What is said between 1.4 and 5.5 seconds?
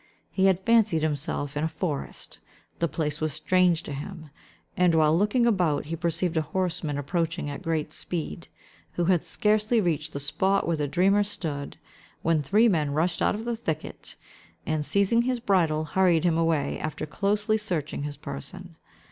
in a forest; the place was strange to him; and, while looking